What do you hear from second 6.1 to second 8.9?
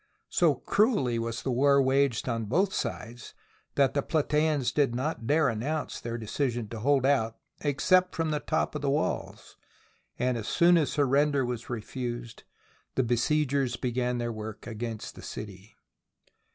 decision to hold out except from the top of the